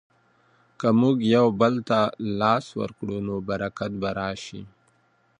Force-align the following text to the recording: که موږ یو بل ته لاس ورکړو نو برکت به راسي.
که 0.79 0.87
موږ 0.99 1.17
یو 1.35 1.47
بل 1.61 1.73
ته 1.89 1.99
لاس 2.39 2.65
ورکړو 2.79 3.17
نو 3.27 3.35
برکت 3.49 3.91
به 4.01 4.09
راسي. 4.17 4.61